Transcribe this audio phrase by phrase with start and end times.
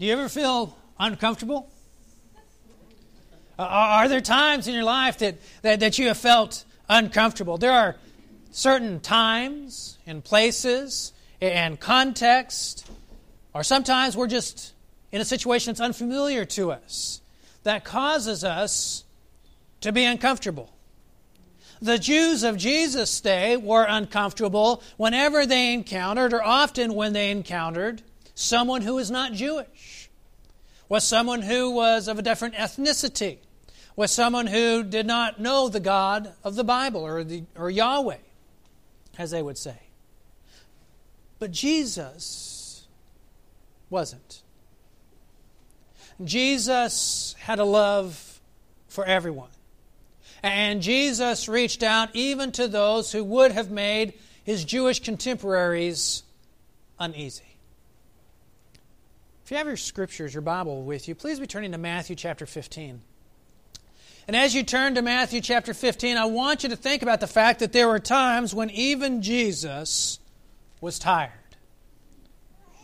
[0.00, 1.68] Do you ever feel uncomfortable?
[3.58, 7.58] Uh, are there times in your life that, that, that you have felt uncomfortable?
[7.58, 7.96] There are
[8.50, 12.90] certain times and places and context,
[13.52, 14.72] or sometimes we're just
[15.12, 17.20] in a situation that's unfamiliar to us
[17.64, 19.04] that causes us
[19.82, 20.72] to be uncomfortable.
[21.82, 28.00] The Jews of Jesus' day were uncomfortable whenever they encountered, or often when they encountered,
[28.40, 30.10] someone who was not Jewish,
[30.88, 33.38] was someone who was of a different ethnicity,
[33.96, 38.16] was someone who did not know the God of the Bible or, the, or Yahweh,
[39.18, 39.78] as they would say.
[41.38, 42.86] But Jesus
[43.88, 44.42] wasn't.
[46.22, 48.40] Jesus had a love
[48.88, 49.48] for everyone.
[50.42, 54.14] And Jesus reached out even to those who would have made
[54.44, 56.22] his Jewish contemporaries
[56.98, 57.49] uneasy.
[59.50, 62.46] If you have your scriptures, your Bible with you, please be turning to Matthew chapter
[62.46, 63.00] 15.
[64.28, 67.26] And as you turn to Matthew chapter 15, I want you to think about the
[67.26, 70.20] fact that there were times when even Jesus
[70.80, 71.32] was tired.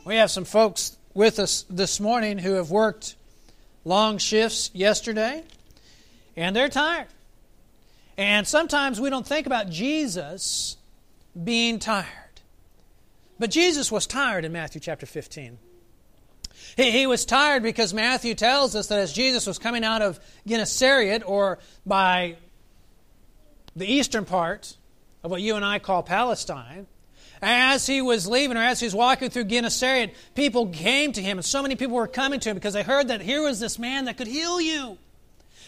[0.04, 3.14] We have some folks with us this morning who have worked
[3.84, 5.44] long shifts yesterday,
[6.34, 7.06] and they're tired.
[8.18, 10.76] And sometimes we don't think about Jesus
[11.44, 12.08] being tired.
[13.38, 15.58] But Jesus was tired in Matthew chapter 15.
[16.76, 20.20] He, he was tired because Matthew tells us that as Jesus was coming out of
[20.46, 22.36] Gennesaret, or by
[23.74, 24.76] the eastern part
[25.24, 26.86] of what you and I call Palestine,
[27.42, 31.38] as he was leaving or as he was walking through Gennesaret, people came to him,
[31.38, 33.78] and so many people were coming to him because they heard that here was this
[33.78, 34.98] man that could heal you.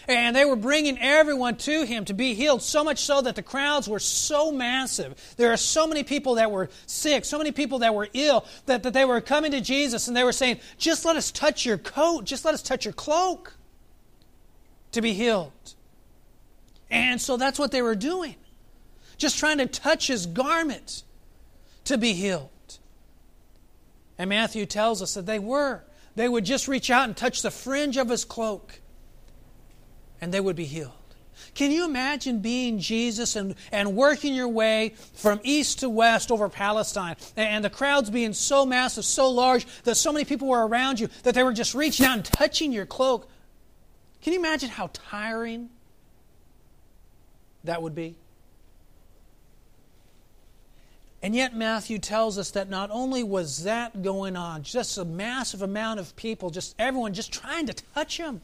[0.09, 3.43] And they were bringing everyone to him to be healed, so much so that the
[3.43, 5.35] crowds were so massive.
[5.37, 8.83] There are so many people that were sick, so many people that were ill, that,
[8.85, 11.77] that they were coming to Jesus and they were saying, Just let us touch your
[11.77, 13.53] coat, just let us touch your cloak
[14.93, 15.53] to be healed.
[16.91, 18.37] And so that's what they were doing,
[19.19, 21.03] just trying to touch his garment
[21.85, 22.49] to be healed.
[24.17, 25.85] And Matthew tells us that they were.
[26.17, 28.81] They would just reach out and touch the fringe of his cloak
[30.21, 30.93] and they would be healed.
[31.55, 36.49] Can you imagine being Jesus and, and working your way from east to west over
[36.49, 41.01] Palestine and the crowds being so massive, so large, that so many people were around
[41.01, 43.29] you that they were just reaching out and touching your cloak?
[44.23, 45.71] Can you imagine how tiring
[47.65, 48.17] that would be?
[51.21, 55.63] And yet, Matthew tells us that not only was that going on, just a massive
[55.63, 58.41] amount of people, just everyone just trying to touch him.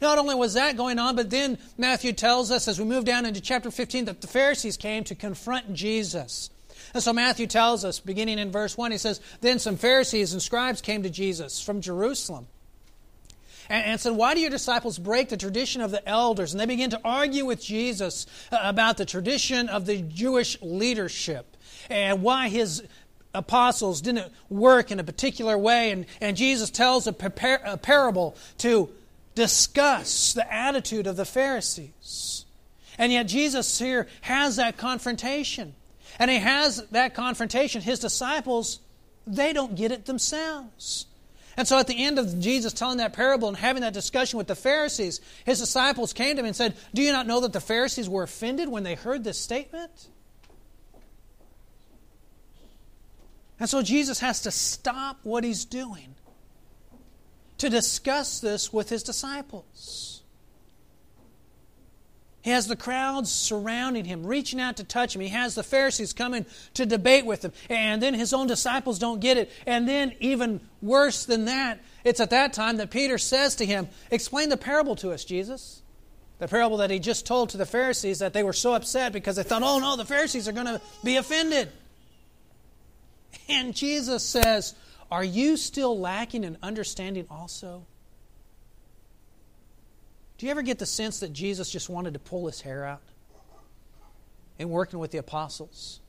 [0.00, 3.26] Not only was that going on, but then Matthew tells us as we move down
[3.26, 6.50] into chapter 15 that the Pharisees came to confront Jesus.
[6.94, 10.42] And so Matthew tells us, beginning in verse 1, he says, Then some Pharisees and
[10.42, 12.46] scribes came to Jesus from Jerusalem
[13.68, 16.52] and, and said, Why do your disciples break the tradition of the elders?
[16.52, 21.56] And they begin to argue with Jesus uh, about the tradition of the Jewish leadership
[21.88, 22.82] and why his
[23.34, 25.90] apostles didn't work in a particular way.
[25.90, 27.14] And, and Jesus tells a,
[27.64, 28.90] a parable to
[29.34, 32.44] discuss the attitude of the Pharisees.
[32.98, 35.74] And yet, Jesus here has that confrontation.
[36.18, 37.80] And he has that confrontation.
[37.80, 38.80] His disciples,
[39.26, 41.06] they don't get it themselves.
[41.56, 44.46] And so, at the end of Jesus telling that parable and having that discussion with
[44.46, 47.60] the Pharisees, his disciples came to him and said, Do you not know that the
[47.60, 50.08] Pharisees were offended when they heard this statement?
[53.60, 56.14] And so, Jesus has to stop what he's doing
[57.62, 60.20] to discuss this with his disciples.
[62.42, 65.20] He has the crowds surrounding him, reaching out to touch him.
[65.20, 67.52] He has the Pharisees coming to debate with him.
[67.70, 69.48] And then his own disciples don't get it.
[69.64, 73.88] And then, even worse than that, it's at that time that Peter says to him,
[74.10, 75.82] Explain the parable to us, Jesus.
[76.40, 79.36] The parable that he just told to the Pharisees that they were so upset because
[79.36, 81.68] they thought, oh no, the Pharisees are going to be offended.
[83.48, 84.74] And Jesus says,
[85.12, 87.84] are you still lacking in understanding also?
[90.38, 93.02] Do you ever get the sense that Jesus just wanted to pull his hair out
[94.58, 96.00] in working with the apostles?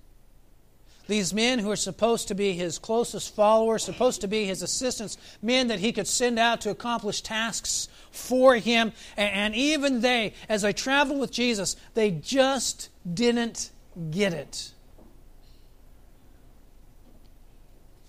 [1.08, 5.18] These men who are supposed to be his closest followers, supposed to be his assistants,
[5.42, 8.94] men that he could send out to accomplish tasks for him.
[9.18, 13.70] And even they, as they traveled with Jesus, they just didn't
[14.12, 14.72] get it.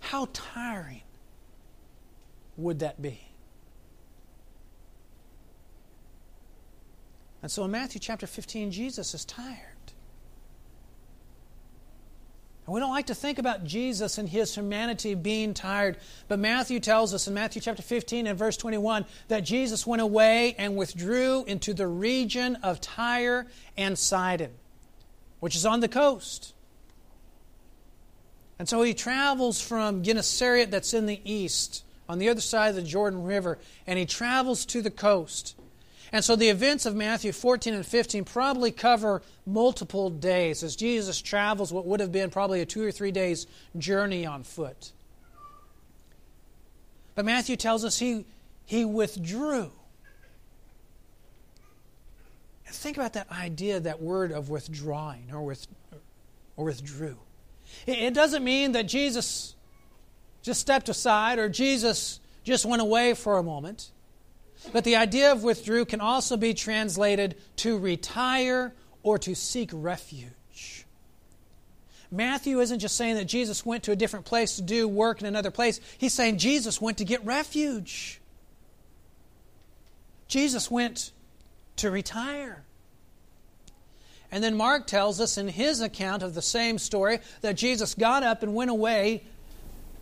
[0.05, 1.01] How tiring
[2.59, 3.21] would that be?
[7.41, 9.59] And so in Matthew chapter 15, Jesus is tired.
[12.67, 15.97] And we don't like to think about Jesus and his humanity being tired.
[16.29, 20.55] But Matthew tells us in Matthew chapter 15 and verse 21 that Jesus went away
[20.59, 23.47] and withdrew into the region of Tyre
[23.77, 24.53] and Sidon,
[25.41, 26.54] which is on the coast.
[28.59, 32.77] And so he travels from Gennesaret, that's in the east, on the other side of
[32.77, 35.57] the Jordan River, and he travels to the coast.
[36.13, 41.21] And so the events of Matthew 14 and 15 probably cover multiple days as Jesus
[41.21, 44.93] travels what would have been probably a two or three days journey on foot.
[47.17, 48.27] But Matthew tells us he,
[48.65, 49.73] he withdrew.
[52.67, 55.67] And think about that idea, that word of withdrawing or, with,
[56.57, 57.19] or withdrew.
[57.87, 59.55] It, doesn't mean that Jesus
[60.43, 63.91] just stepped aside or Jesus just went away for a moment.
[64.73, 70.87] But the idea of withdrew can also be translated to retire or to seek refuge.
[72.11, 75.27] Matthew isn't just saying that Jesus went to a different place to do work in
[75.27, 75.81] another place.
[75.99, 78.21] He's saying Jesus went to get refuge.
[80.29, 81.13] Jesus went
[81.77, 82.64] to retire.
[84.31, 88.23] And then Mark tells us in his account of the same story that Jesus got
[88.23, 89.23] up and went away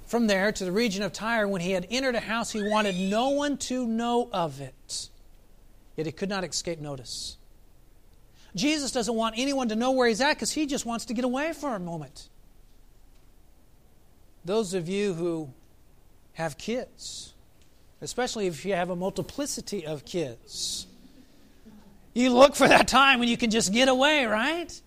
[0.06, 1.46] from there to the region of Tyre.
[1.46, 5.08] When he had entered a house, he wanted no one to know of it.
[5.96, 7.36] Yet he could not escape notice.
[8.54, 11.24] Jesus doesn't want anyone to know where he's at because he just wants to get
[11.24, 12.28] away for a moment.
[14.44, 15.50] Those of you who
[16.34, 17.34] have kids,
[18.00, 20.86] especially if you have a multiplicity of kids,
[22.14, 24.80] you look for that time when you can just get away, right?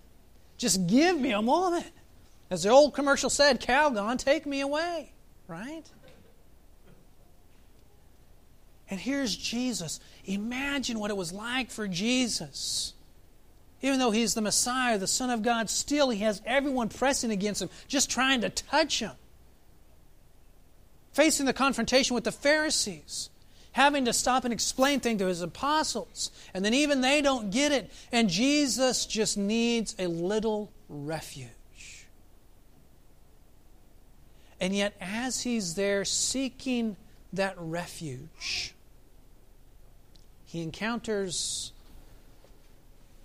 [0.57, 1.86] Just give me a moment.
[2.50, 5.12] As the old commercial said, Calgon, take me away
[5.48, 5.83] right?
[8.89, 10.00] And here's Jesus.
[10.25, 12.94] Imagine what it was like for Jesus.
[13.81, 17.62] Even though he's the Messiah, the Son of God, still he has everyone pressing against
[17.62, 19.12] him, just trying to touch him.
[21.13, 23.30] Facing the confrontation with the Pharisees,
[23.75, 26.31] having to stop and explain things to his apostles.
[26.54, 27.92] And then even they don't get it.
[28.10, 31.50] And Jesus just needs a little refuge.
[34.62, 36.95] And yet, as he's there seeking
[37.33, 38.74] that refuge,
[40.45, 41.74] he encounters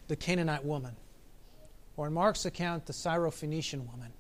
[0.09, 0.97] the Canaanite woman,
[1.97, 4.13] or in Mark's account, the Syrophoenician woman.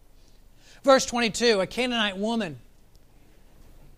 [0.84, 2.60] Verse 22 A Canaanite woman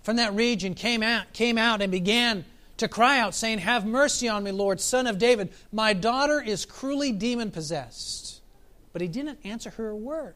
[0.03, 2.45] from that region came out, came out and began
[2.79, 5.53] to cry out, saying, Have mercy on me, Lord, son of David.
[5.73, 8.41] My daughter is cruelly demon possessed.
[8.93, 10.35] But he didn't answer her a word.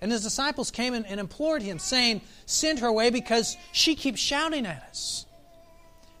[0.00, 4.20] And his disciples came and, and implored him, saying, Send her away because she keeps
[4.20, 5.26] shouting at us.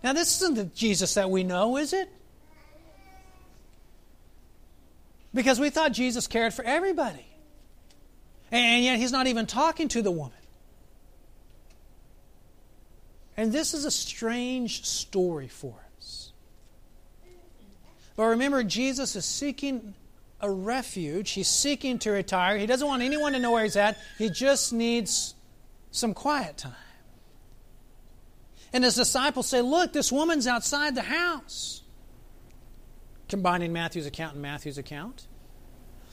[0.02, 2.08] Now, this isn't the Jesus that we know, is it?
[5.32, 7.26] Because we thought Jesus cared for everybody.
[8.50, 10.38] And yet he's not even talking to the woman.
[13.36, 16.32] And this is a strange story for us.
[18.16, 19.94] But remember, Jesus is seeking
[20.40, 21.32] a refuge.
[21.32, 22.56] He's seeking to retire.
[22.56, 23.98] He doesn't want anyone to know where he's at.
[24.18, 25.34] He just needs
[25.90, 26.72] some quiet time.
[28.72, 31.82] And his disciples say, Look, this woman's outside the house.
[33.28, 35.26] Combining Matthew's account and Matthew's account.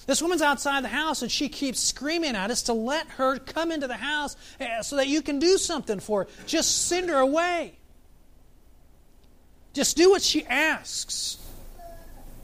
[0.05, 3.71] This woman's outside the house and she keeps screaming at us to let her come
[3.71, 6.29] into the house eh, so that you can do something for her.
[6.45, 7.77] Just send her away.
[9.73, 11.37] Just do what she asks.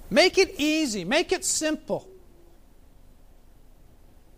[0.09, 2.07] Make it easy, make it simple.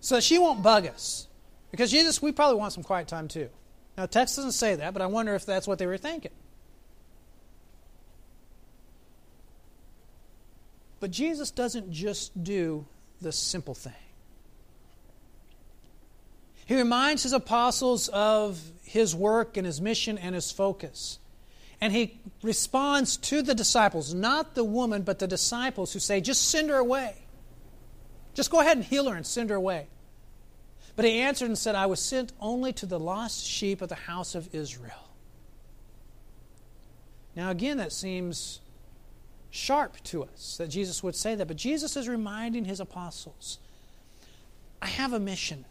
[0.01, 1.27] So she won't bug us.
[1.69, 3.49] Because Jesus, we probably want some quiet time too.
[3.97, 6.31] Now, text doesn't say that, but I wonder if that's what they were thinking.
[10.99, 12.85] But Jesus doesn't just do
[13.21, 13.93] the simple thing.
[16.65, 21.19] He reminds his apostles of his work and his mission and his focus.
[21.81, 26.49] And he responds to the disciples, not the woman, but the disciples who say, just
[26.49, 27.15] send her away.
[28.33, 29.87] Just go ahead and heal her and send her away.
[30.95, 33.95] But he answered and said, I was sent only to the lost sheep of the
[33.95, 35.09] house of Israel.
[37.35, 38.59] Now, again, that seems
[39.51, 43.59] sharp to us that Jesus would say that, but Jesus is reminding his apostles
[44.81, 45.65] I have a mission.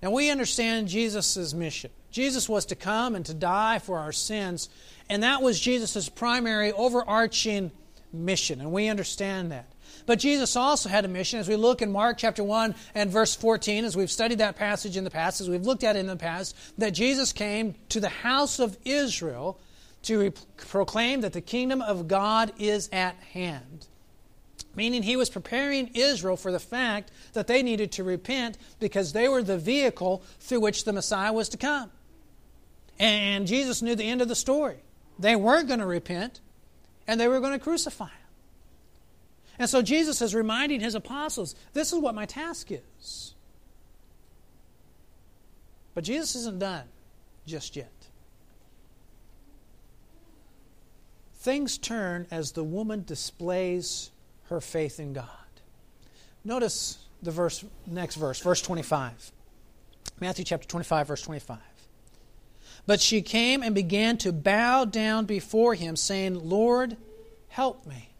[0.00, 1.90] And we understand Jesus' mission.
[2.10, 4.68] Jesus was to come and to die for our sins,
[5.10, 7.70] and that was Jesus' primary overarching
[8.12, 9.66] mission, and we understand that.
[10.06, 13.34] But Jesus also had a mission as we look in Mark chapter 1 and verse
[13.34, 16.06] 14, as we've studied that passage in the past, as we've looked at it in
[16.06, 19.58] the past, that Jesus came to the house of Israel
[20.04, 23.86] to proclaim that the kingdom of God is at hand.
[24.76, 29.28] meaning he was preparing Israel for the fact that they needed to repent because they
[29.28, 31.90] were the vehicle through which the Messiah was to come.
[32.98, 34.78] And Jesus knew the end of the story.
[35.18, 36.40] They weren't going to repent,
[37.06, 38.12] and they were going to crucify him.
[39.58, 43.34] And so Jesus is reminding his apostles this is what my task is.
[45.94, 46.86] But Jesus isn't done
[47.46, 47.92] just yet.
[51.44, 54.10] Things turn as the woman displays
[54.44, 55.26] her faith in God.
[56.42, 59.30] Notice the verse next verse, verse 25.
[60.22, 61.58] Matthew chapter 25 verse 25.
[62.86, 66.96] But she came and began to bow down before him saying, "Lord,
[67.48, 68.14] help me."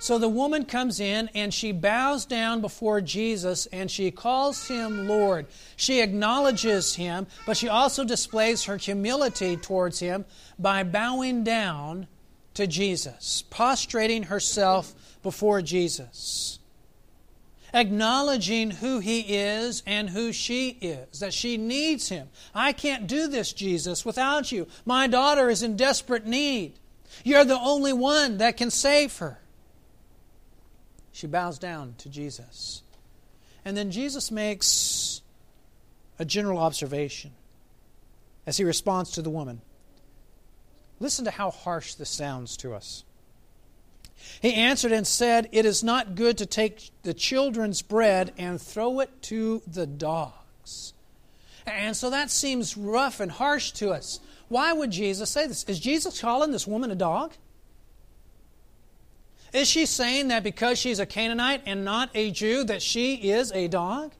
[0.00, 5.06] So the woman comes in and she bows down before Jesus and she calls him
[5.06, 5.46] Lord.
[5.76, 10.24] She acknowledges him, but she also displays her humility towards him
[10.58, 12.08] by bowing down
[12.58, 16.58] to Jesus, prostrating herself before Jesus,
[17.72, 22.28] acknowledging who he is and who she is, that she needs him.
[22.52, 24.66] I can't do this, Jesus, without you.
[24.84, 26.74] My daughter is in desperate need.
[27.22, 29.38] You're the only one that can save her.
[31.12, 32.82] She bows down to Jesus.
[33.64, 35.22] And then Jesus makes
[36.18, 37.30] a general observation
[38.46, 39.60] as he responds to the woman.
[41.00, 43.04] Listen to how harsh this sounds to us.
[44.40, 49.00] He answered and said, It is not good to take the children's bread and throw
[49.00, 50.92] it to the dogs.
[51.66, 54.20] And so that seems rough and harsh to us.
[54.48, 55.64] Why would Jesus say this?
[55.64, 57.34] Is Jesus calling this woman a dog?
[59.52, 63.52] Is she saying that because she's a Canaanite and not a Jew, that she is
[63.52, 64.12] a dog?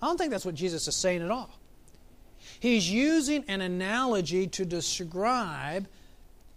[0.00, 1.59] I don't think that's what Jesus is saying at all.
[2.60, 5.88] He's using an analogy to describe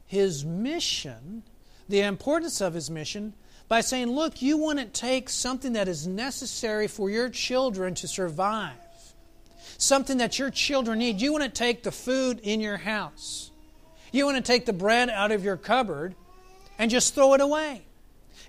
[0.06, 1.44] his mission
[1.88, 3.34] the importance of his mission
[3.70, 8.08] by saying, Look, you want to take something that is necessary for your children to
[8.08, 8.74] survive,
[9.78, 11.22] something that your children need.
[11.22, 13.52] You want to take the food in your house,
[14.12, 16.16] you want to take the bread out of your cupboard
[16.78, 17.84] and just throw it away.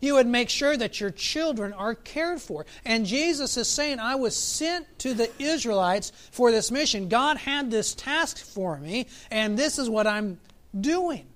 [0.00, 2.66] You would make sure that your children are cared for.
[2.84, 7.08] And Jesus is saying, I was sent to the Israelites for this mission.
[7.08, 10.38] God had this task for me, and this is what I'm
[10.78, 11.26] doing.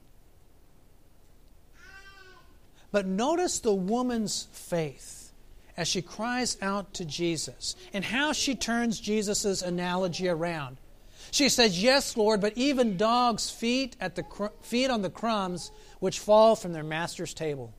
[2.90, 5.32] But notice the woman's faith
[5.76, 10.78] as she cries out to Jesus and how she turns Jesus' analogy around.
[11.30, 14.24] She says, Yes, Lord, but even dogs feed, at the,
[14.62, 17.72] feed on the crumbs which fall from their master's table.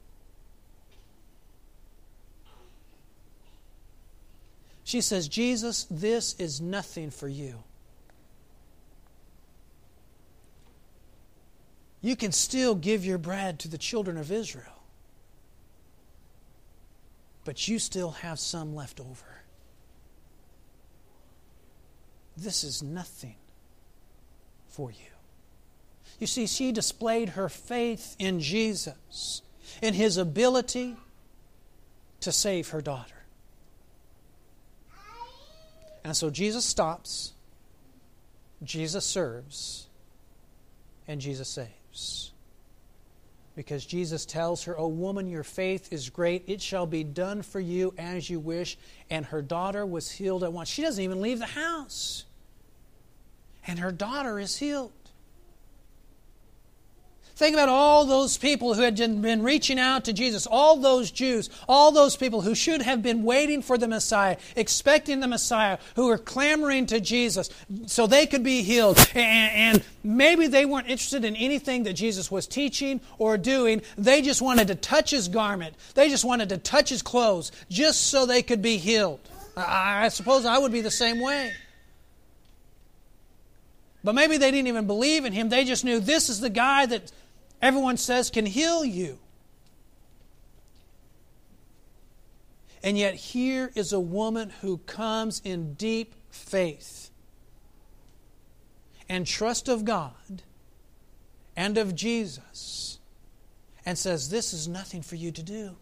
[4.89, 7.63] She says, Jesus, this is nothing for you.
[12.01, 14.79] You can still give your bread to the children of Israel
[17.49, 19.41] but you still have some left over.
[22.37, 23.37] This is nothing
[24.67, 25.11] for you.
[26.19, 29.41] You see, she displayed her faith in Jesus,
[29.81, 30.95] in his ability
[32.19, 33.18] to save her daughter.
[36.09, 37.33] And so Jesus stops,
[38.63, 39.85] Jesus serves,
[41.07, 42.31] and Jesus saves
[43.55, 46.45] because Jesus tells her, O woman, your faith is great.
[46.47, 48.75] It shall be done for you as you wish.
[49.11, 50.67] And her daughter was healed at once.
[50.67, 52.25] She doesn't even leave the house.
[53.67, 54.91] And her daughter is healed.
[57.39, 61.49] Think about all those people who had been reaching out to Jesus, all those Jews,
[61.69, 66.07] all those people who should have been waiting for the Messiah, expecting the Messiah, who
[66.07, 67.49] were clamoring to Jesus
[67.85, 68.97] so they could be healed.
[69.15, 73.83] And, and maybe they weren't interested in anything that Jesus was teaching or doing.
[73.97, 78.07] They just wanted to touch his garment, they just wanted to touch his clothes just
[78.07, 79.21] so they could be healed.
[79.55, 81.53] I, I suppose I would be the same way.
[84.03, 85.49] But maybe they didn't even believe in him.
[85.49, 87.11] They just knew this is the guy that
[87.61, 89.19] everyone says can heal you.
[92.81, 97.11] And yet, here is a woman who comes in deep faith
[99.09, 100.43] and trust of God
[101.57, 102.99] and of Jesus
[103.85, 105.75] and says, This is nothing for you to do.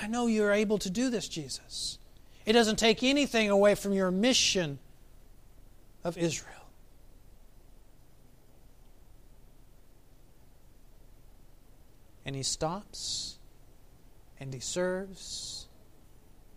[0.00, 1.98] I know you're able to do this, Jesus.
[2.46, 4.78] It doesn't take anything away from your mission
[6.04, 6.65] of Israel.
[12.26, 13.38] And he stops
[14.40, 15.68] and he serves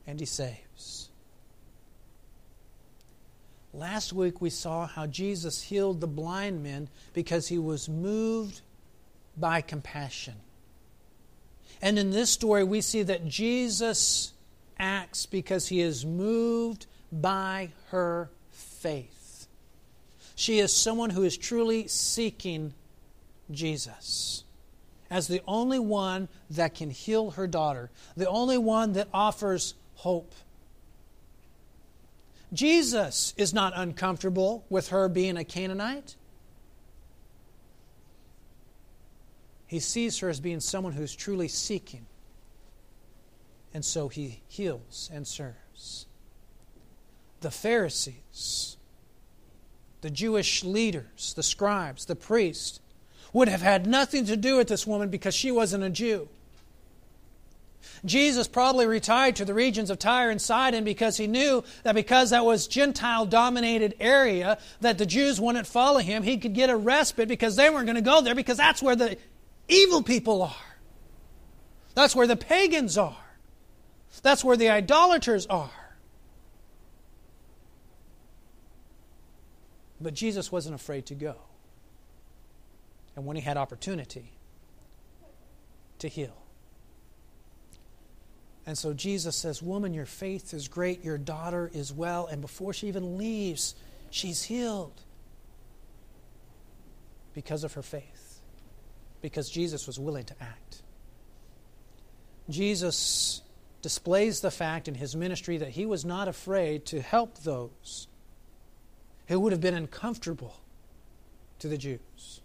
[0.07, 1.09] and he saves.
[3.71, 8.61] Last week we saw how Jesus healed the blind men because he was moved
[9.37, 10.33] by compassion.
[11.83, 14.33] And in this story, we see that Jesus
[14.79, 19.47] acts because he is moved by her faith.
[20.35, 22.73] She is someone who is truly seeking
[23.51, 24.43] Jesus
[25.09, 30.33] as the only one that can heal her daughter, the only one that offers hope.
[32.53, 36.15] Jesus is not uncomfortable with her being a Canaanite.
[39.67, 42.07] He sees her as being someone who's truly seeking.
[43.71, 46.07] And so he heals and serves.
[47.41, 48.77] The Pharisees,
[50.01, 52.79] the Jewish leaders, the scribes, the priests,
[53.33, 56.27] would have had nothing to do with this woman because she wasn't a Jew.
[58.05, 62.29] Jesus probably retired to the regions of Tyre and Sidon because he knew that because
[62.29, 66.77] that was Gentile dominated area that the Jews wouldn't follow him, he could get a
[66.77, 69.17] respite because they weren't going to go there because that's where the
[69.67, 70.55] evil people are.
[71.93, 73.17] That's where the pagans are.
[74.23, 75.71] That's where the idolaters are.
[80.01, 81.35] But Jesus wasn't afraid to go.
[83.19, 84.31] And when he had opportunity,
[85.97, 86.41] to heal.
[88.65, 92.27] And so Jesus says, Woman, your faith is great, your daughter is well.
[92.27, 93.75] And before she even leaves,
[94.09, 95.01] she's healed
[97.33, 98.39] because of her faith,
[99.21, 100.81] because Jesus was willing to act.
[102.49, 103.41] Jesus
[103.81, 108.07] displays the fact in his ministry that he was not afraid to help those
[109.27, 110.55] who would have been uncomfortable
[111.59, 112.39] to the Jews.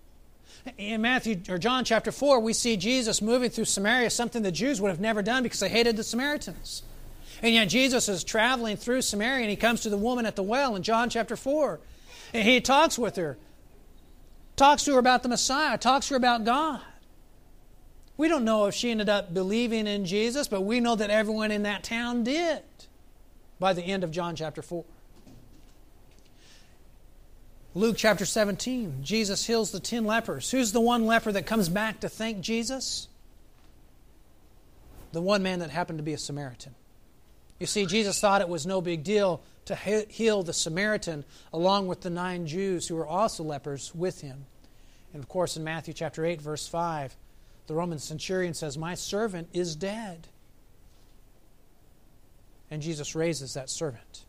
[0.78, 4.80] In Matthew or John chapter 4, we see Jesus moving through Samaria, something the Jews
[4.80, 6.82] would have never done because they hated the Samaritans.
[7.42, 10.42] And yet Jesus is traveling through Samaria and he comes to the woman at the
[10.42, 11.80] well in John chapter 4.
[12.32, 13.37] And he talks with her,
[14.56, 16.80] talks to her about the Messiah, talks to her about God.
[18.16, 21.50] We don't know if she ended up believing in Jesus, but we know that everyone
[21.50, 22.62] in that town did
[23.58, 24.84] by the end of John chapter 4.
[27.76, 30.49] Luke chapter 17, Jesus heals the 10 lepers.
[30.52, 33.08] Who's the one leper that comes back to thank Jesus?
[35.10, 36.76] The one man that happened to be a Samaritan.
[37.58, 42.02] You see, Jesus thought it was no big deal to heal the Samaritan along with
[42.02, 44.47] the nine Jews who were also lepers with him.
[45.13, 47.17] And of course, in Matthew chapter 8, verse 5,
[47.67, 50.28] the Roman centurion says, My servant is dead.
[52.71, 54.25] And Jesus raises that servant,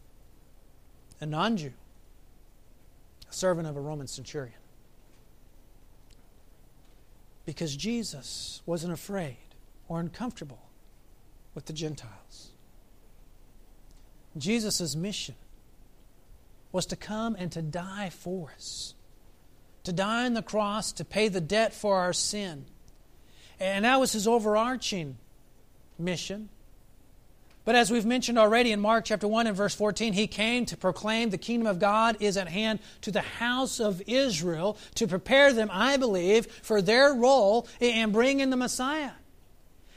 [1.20, 1.74] a non Jew
[3.34, 4.60] servant of a Roman centurion.
[7.46, 9.38] Because Jesus wasn't afraid
[9.88, 10.70] or uncomfortable
[11.54, 12.52] with the Gentiles.
[14.38, 15.36] Jesus' mission
[16.72, 18.96] was to come and to die for us,
[19.84, 22.66] to die on the cross, to pay the debt for our sin.
[23.60, 25.18] And that was his overarching
[25.98, 26.50] mission.
[27.66, 30.78] But as we've mentioned already in Mark chapter 1 and verse 14, he came to
[30.78, 35.52] proclaim the kingdom of God is at hand to the house of Israel to prepare
[35.52, 39.12] them, I believe, for their role in bringing in the Messiah.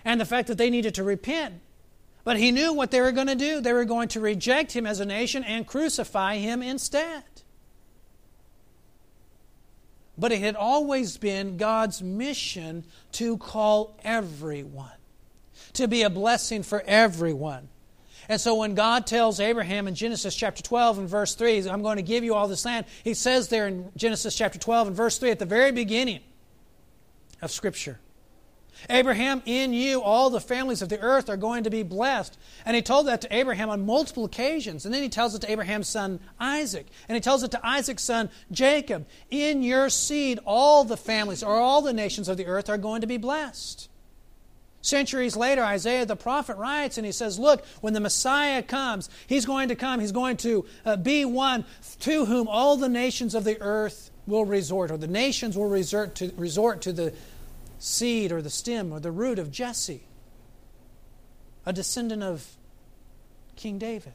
[0.02, 1.60] And the fact that they needed to repent.
[2.24, 3.60] But he knew what they were going to do.
[3.60, 7.24] They were going to reject him as a nation and crucify him instead.
[10.16, 14.97] But it had always been God's mission to call everyone
[15.78, 17.68] to be a blessing for everyone.
[18.28, 21.96] And so when God tells Abraham in Genesis chapter 12 and verse 3, I'm going
[21.96, 25.18] to give you all this land, he says there in Genesis chapter 12 and verse
[25.18, 26.20] 3 at the very beginning
[27.40, 27.98] of Scripture,
[28.90, 32.38] Abraham, in you all the families of the earth are going to be blessed.
[32.64, 34.84] And he told that to Abraham on multiple occasions.
[34.84, 36.86] And then he tells it to Abraham's son Isaac.
[37.08, 39.06] And he tells it to Isaac's son Jacob.
[39.30, 43.00] In your seed, all the families or all the nations of the earth are going
[43.00, 43.88] to be blessed.
[44.88, 49.44] Centuries later, Isaiah the prophet writes and he says, Look, when the Messiah comes, he's
[49.44, 51.66] going to come, he's going to uh, be one
[52.00, 56.14] to whom all the nations of the earth will resort, or the nations will resort
[56.16, 57.12] to, resort to the
[57.78, 60.04] seed or the stem or the root of Jesse,
[61.66, 62.56] a descendant of
[63.56, 64.14] King David,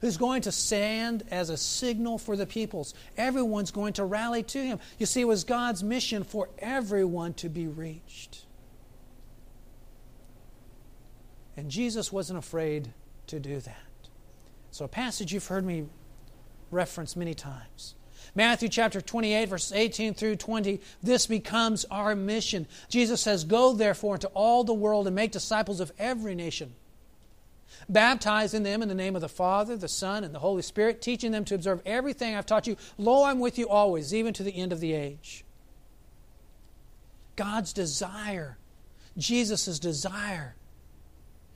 [0.00, 2.94] who's going to stand as a signal for the peoples.
[3.16, 4.78] Everyone's going to rally to him.
[4.98, 8.44] You see, it was God's mission for everyone to be reached.
[11.58, 12.92] And Jesus wasn't afraid
[13.26, 13.82] to do that.
[14.70, 15.86] So, a passage you've heard me
[16.70, 17.96] reference many times.
[18.36, 22.68] Matthew chapter 28, verses 18 through 20, this becomes our mission.
[22.88, 26.74] Jesus says, Go therefore into all the world and make disciples of every nation,
[27.88, 31.32] baptizing them in the name of the Father, the Son, and the Holy Spirit, teaching
[31.32, 32.76] them to observe everything I've taught you.
[32.98, 35.44] Lo, I'm with you always, even to the end of the age.
[37.34, 38.58] God's desire
[39.18, 40.54] Jesus' desire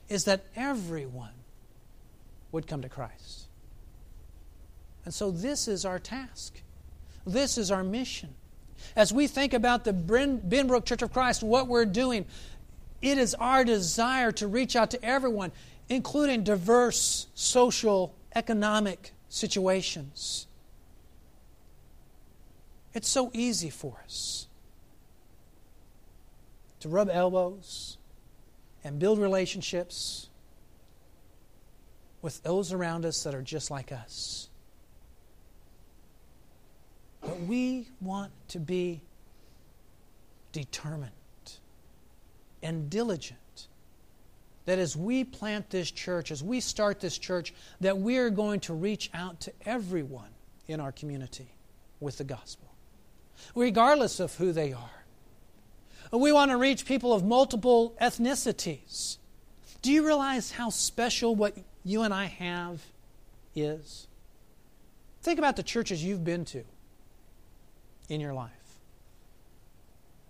[0.09, 1.33] is that everyone
[2.51, 3.47] would come to Christ.
[5.05, 6.61] And so this is our task.
[7.25, 8.33] This is our mission.
[8.95, 12.25] As we think about the Benbrook Church of Christ, what we're doing,
[13.01, 15.51] it is our desire to reach out to everyone,
[15.89, 20.47] including diverse social, economic situations.
[22.93, 24.47] It's so easy for us
[26.81, 27.97] to rub elbows
[28.83, 30.29] and build relationships
[32.21, 34.49] with those around us that are just like us.
[37.21, 39.01] But we want to be
[40.51, 41.11] determined
[42.61, 43.39] and diligent.
[44.65, 48.61] That as we plant this church, as we start this church, that we are going
[48.61, 50.29] to reach out to everyone
[50.69, 51.49] in our community
[51.99, 52.69] with the gospel,
[53.55, 55.02] regardless of who they are.
[56.19, 59.17] We want to reach people of multiple ethnicities.
[59.81, 62.83] Do you realize how special what you and I have
[63.55, 64.07] is?
[65.23, 66.63] Think about the churches you've been to
[68.09, 68.51] in your life.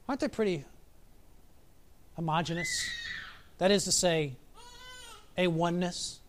[0.07, 0.63] Aren't they pretty
[2.15, 2.89] homogenous?
[3.57, 4.37] That is to say,
[5.37, 6.21] a oneness.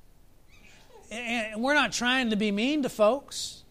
[1.12, 3.62] And we're not trying to be mean to folks,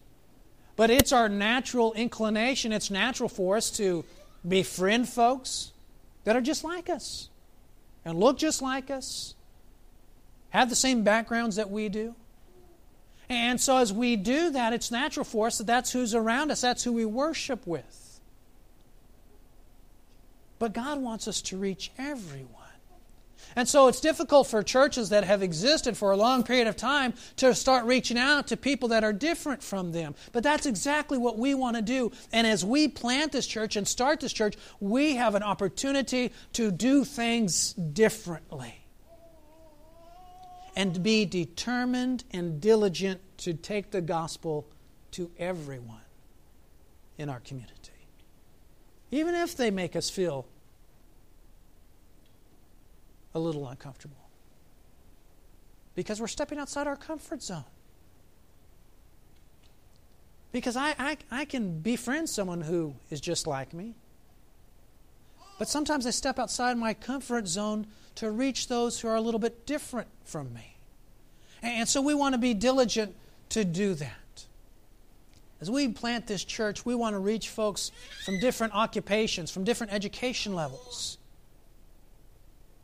[0.76, 4.02] but it's our natural inclination, it's natural for us to
[4.48, 5.72] befriend folks
[6.24, 7.28] that are just like us
[8.04, 9.34] and look just like us,
[10.50, 12.14] have the same backgrounds that we do.
[13.28, 16.60] And so, as we do that, it's natural for us that that's who's around us,
[16.60, 18.20] that's who we worship with.
[20.58, 22.63] But God wants us to reach everyone.
[23.56, 27.14] And so it's difficult for churches that have existed for a long period of time
[27.36, 30.14] to start reaching out to people that are different from them.
[30.32, 32.12] But that's exactly what we want to do.
[32.32, 36.70] And as we plant this church and start this church, we have an opportunity to
[36.70, 38.84] do things differently
[40.76, 44.66] and be determined and diligent to take the gospel
[45.12, 46.00] to everyone
[47.16, 47.92] in our community.
[49.10, 50.46] Even if they make us feel
[53.34, 54.16] a little uncomfortable.
[55.94, 57.64] Because we're stepping outside our comfort zone.
[60.52, 63.94] Because I, I, I can befriend someone who is just like me.
[65.58, 69.40] But sometimes I step outside my comfort zone to reach those who are a little
[69.40, 70.76] bit different from me.
[71.62, 73.14] And so we want to be diligent
[73.50, 74.44] to do that.
[75.60, 77.90] As we plant this church, we want to reach folks
[78.24, 81.18] from different occupations, from different education levels.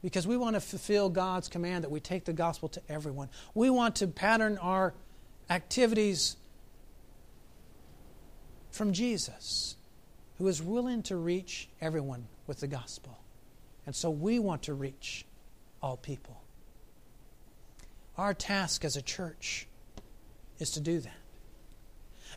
[0.02, 3.28] Because we want to fulfill God's command that we take the gospel to everyone.
[3.54, 4.94] We want to pattern our
[5.50, 6.36] activities
[8.70, 9.76] from Jesus,
[10.38, 13.18] who is willing to reach everyone with the gospel.
[13.84, 15.26] And so we want to reach
[15.82, 16.40] all people.
[18.16, 19.66] Our task as a church
[20.58, 21.19] is to do that.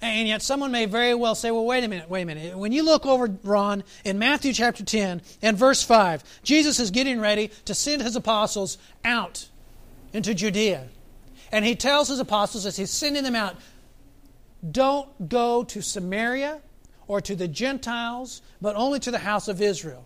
[0.03, 2.57] And yet, someone may very well say, well, wait a minute, wait a minute.
[2.57, 7.21] When you look over, Ron, in Matthew chapter 10 and verse 5, Jesus is getting
[7.21, 9.47] ready to send his apostles out
[10.11, 10.89] into Judea.
[11.53, 13.55] And he tells his apostles as he's sending them out,
[14.69, 16.59] don't go to Samaria
[17.07, 20.05] or to the Gentiles, but only to the house of Israel.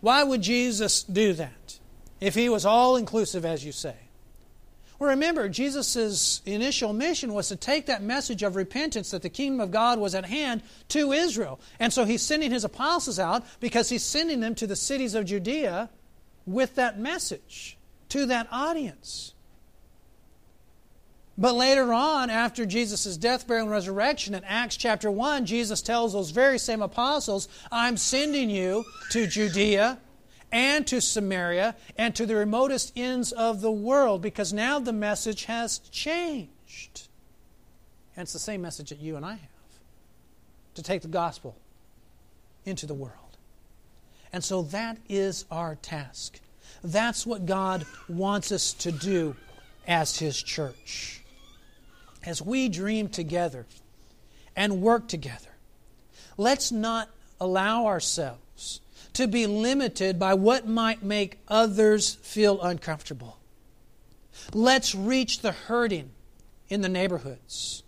[0.00, 1.78] Why would Jesus do that
[2.20, 3.94] if he was all inclusive, as you say?
[5.02, 9.58] Well, remember, Jesus' initial mission was to take that message of repentance that the kingdom
[9.58, 11.58] of God was at hand to Israel.
[11.80, 15.24] And so he's sending his apostles out because he's sending them to the cities of
[15.24, 15.90] Judea
[16.46, 17.76] with that message
[18.10, 19.34] to that audience.
[21.36, 26.12] But later on, after Jesus' death, burial, and resurrection, in Acts chapter 1, Jesus tells
[26.12, 29.98] those very same apostles, I'm sending you to Judea
[30.52, 35.46] and to Samaria and to the remotest ends of the world because now the message
[35.46, 37.08] has changed.
[38.14, 39.40] And it's the same message that you and I have
[40.74, 41.56] to take the gospel
[42.66, 43.16] into the world.
[44.32, 46.38] And so that is our task.
[46.84, 49.36] That's what God wants us to do
[49.86, 51.22] as His church.
[52.24, 53.66] As we dream together
[54.54, 55.50] and work together,
[56.36, 57.08] let's not
[57.40, 58.41] allow ourselves
[59.14, 63.38] to be limited by what might make others feel uncomfortable.
[64.52, 66.10] Let's reach the hurting
[66.68, 67.82] in the neighborhoods.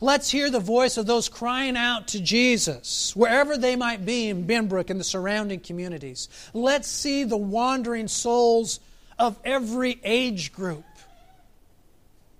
[0.00, 4.46] Let's hear the voice of those crying out to Jesus, wherever they might be in
[4.46, 6.28] Benbrook and the surrounding communities.
[6.52, 8.80] Let's see the wandering souls
[9.18, 10.84] of every age group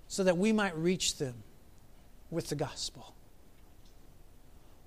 [0.09, 1.35] so that we might reach them
[2.29, 3.12] with the gospel.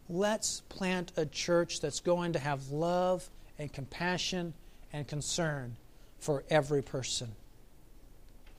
[0.09, 4.55] Let's plant a church that's going to have love and compassion
[4.93, 5.77] and concern
[6.19, 7.33] for every person.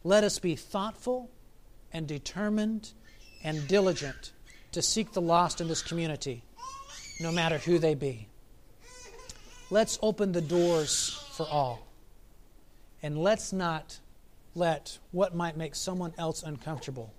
[0.03, 1.29] Let us be thoughtful
[1.93, 2.91] and determined
[3.43, 4.33] and diligent
[4.73, 6.43] to seek the lost in this community,
[7.21, 8.27] no matter who they be.
[9.69, 11.87] Let's open the doors for all.
[13.01, 13.99] And let's not
[14.55, 17.13] let what might make someone else uncomfortable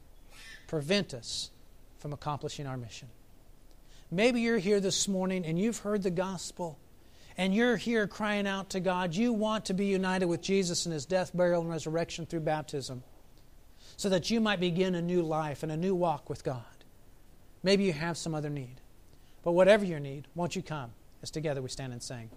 [0.67, 1.51] prevent us
[1.99, 3.09] from accomplishing our mission.
[4.11, 6.79] Maybe you're here this morning and you've heard the gospel
[7.37, 9.15] and you're here crying out to God.
[9.15, 13.03] You want to be united with Jesus in his death, burial, and resurrection through baptism
[13.97, 16.63] so that you might begin a new life and a new walk with God.
[17.63, 18.81] Maybe you have some other need.
[19.43, 20.93] But whatever your need, won't you come
[21.23, 22.31] as together we stand and sing?